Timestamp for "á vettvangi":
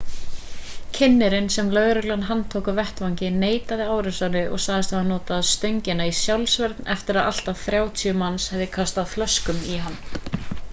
2.71-3.29